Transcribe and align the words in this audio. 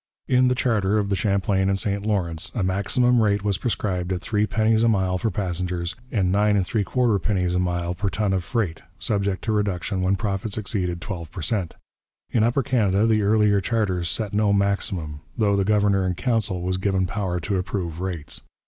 In 0.27 0.47
the 0.47 0.55
charter 0.55 0.97
of 0.97 1.09
the 1.09 1.15
Champlain 1.15 1.69
and 1.69 1.77
St 1.77 2.03
Lawrence 2.03 2.51
a 2.55 2.63
maximum 2.63 3.21
rate 3.21 3.43
was 3.43 3.59
prescribed 3.59 4.11
at 4.11 4.21
3d. 4.21 4.83
a 4.83 4.87
mile 4.87 5.19
for 5.19 5.29
passengers 5.29 5.95
and 6.11 6.31
9 6.31 6.55
3/4d. 6.55 7.55
a 7.55 7.59
mile 7.59 7.93
per 7.93 8.09
ton 8.09 8.33
of 8.33 8.43
freight, 8.43 8.81
subject 8.97 9.43
to 9.43 9.51
reduction 9.51 10.01
when 10.01 10.15
profits 10.15 10.57
exceeded 10.57 11.01
twelve 11.01 11.31
per 11.31 11.43
cent. 11.43 11.75
In 12.31 12.43
Upper 12.43 12.63
Canada 12.63 13.05
the 13.05 13.21
earlier 13.21 13.61
charters 13.61 14.09
set 14.09 14.33
no 14.33 14.51
maximum, 14.51 15.21
though 15.37 15.55
the 15.55 15.63
governor 15.63 16.03
in 16.07 16.15
council 16.15 16.63
was 16.63 16.77
given 16.77 17.05
power 17.05 17.39
to 17.41 17.57
approve 17.57 17.99
rates. 17.99 18.41